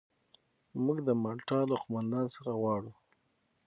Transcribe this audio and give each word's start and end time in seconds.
موږ 0.83 0.97
د 1.07 1.09
مالټا 1.23 1.59
له 1.69 1.75
قوماندان 1.83 2.25
څخه 2.35 2.51
غواړو. 2.59 2.91